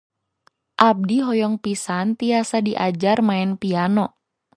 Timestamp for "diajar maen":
2.67-3.51